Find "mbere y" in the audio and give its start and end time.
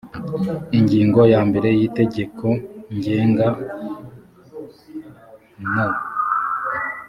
1.49-1.81